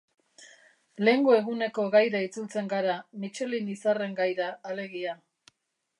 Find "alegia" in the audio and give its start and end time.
4.73-5.19